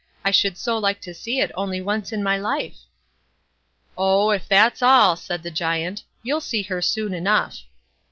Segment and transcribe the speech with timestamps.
[0.25, 2.75] I should so like to see it only once in my life."
[3.95, 7.59] "Oh, if that's all", said the Giant, "you'll see her soon enough."